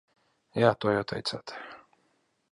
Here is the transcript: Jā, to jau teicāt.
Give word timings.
Jā, 0.61 0.71
to 0.85 0.93
jau 0.95 1.03
teicāt. 1.11 1.53